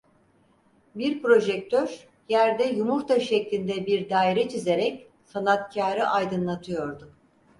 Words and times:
Bir 0.95 1.21
projektör, 1.21 2.07
yerde 2.29 2.63
yumurta 2.63 3.19
şeklinde 3.19 3.85
bir 3.85 4.09
daire 4.09 4.49
çizerek, 4.49 5.11
sanatkârı 5.23 6.07
aydınlatıyordu. 6.07 7.13